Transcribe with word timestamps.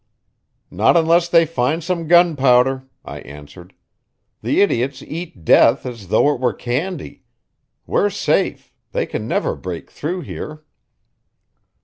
"Not 0.71 0.97
unless 0.97 1.29
they 1.29 1.45
find 1.45 1.83
some 1.83 2.07
gunpowder," 2.07 2.85
I 3.05 3.19
answered. 3.19 3.75
"The 4.41 4.61
idiots 4.61 5.03
eat 5.03 5.45
death 5.45 5.85
as 5.85 6.07
though 6.07 6.33
it 6.33 6.39
were 6.41 6.53
candy. 6.55 7.21
We're 7.85 8.09
safe; 8.09 8.73
they 8.93 9.05
can 9.05 9.27
never 9.27 9.55
break 9.55 9.91
through 9.91 10.21
here." 10.21 10.63